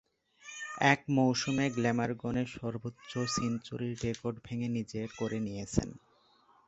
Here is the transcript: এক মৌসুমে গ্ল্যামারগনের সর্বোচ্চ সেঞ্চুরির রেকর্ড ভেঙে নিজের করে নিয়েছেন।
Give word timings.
এক 0.85 0.99
মৌসুমে 1.09 1.65
গ্ল্যামারগনের 1.71 2.47
সর্বোচ্চ 2.55 3.11
সেঞ্চুরির 3.35 3.95
রেকর্ড 4.03 4.37
ভেঙে 4.45 4.69
নিজের 4.77 5.09
করে 5.15 5.37
নিয়েছেন। 5.39 5.89